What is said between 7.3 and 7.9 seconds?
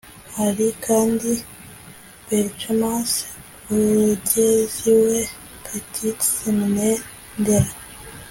Ndera)